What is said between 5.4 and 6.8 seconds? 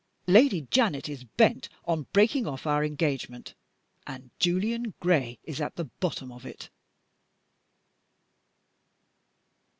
is at the bottom of it."